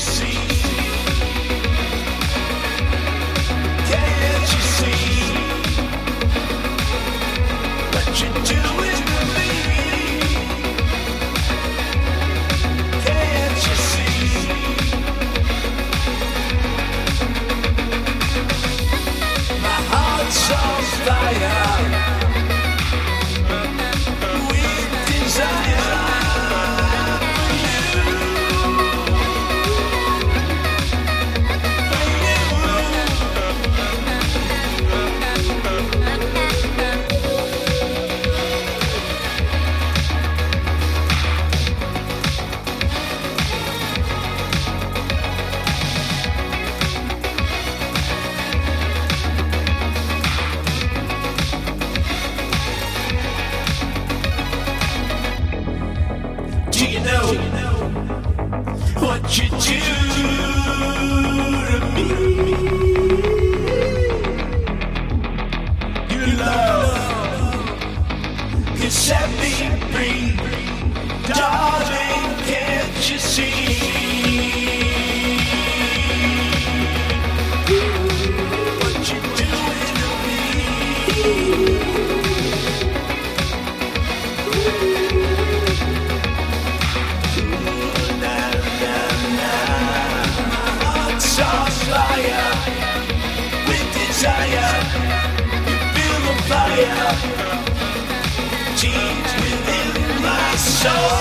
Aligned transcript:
see 0.00 0.29
Darling, 71.28 72.44
can't 72.44 73.10
you 73.10 73.18
see? 73.18 73.49
Desire. 94.20 94.72
Feel 95.94 96.18
the 96.26 96.34
fire. 96.48 97.10
Deep 98.76 99.24
within 99.40 100.22
my 100.22 100.56
soul. 100.56 101.19